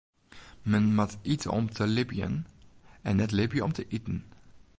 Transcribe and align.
Men 0.63 0.95
moat 0.95 1.17
ite 1.23 1.49
om 1.49 1.69
te 1.69 1.87
libjen 1.97 2.35
en 3.01 3.15
net 3.15 3.31
libje 3.39 3.63
om 3.63 3.73
te 3.73 3.87
iten. 3.87 4.23